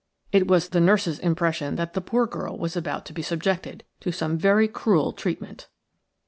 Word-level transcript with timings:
It 0.31 0.47
was 0.47 0.69
the 0.69 0.81
nurse's 0.81 1.19
impression 1.19 1.75
that 1.75 1.93
the 1.93 2.01
poor 2.01 2.25
girl 2.25 2.57
was 2.57 2.75
about 2.75 3.05
to 3.05 3.13
be 3.13 3.21
subjected 3.21 3.83
to 3.99 4.11
some 4.11 4.35
very 4.35 4.67
cruel 4.67 5.13
treatment. 5.13 5.67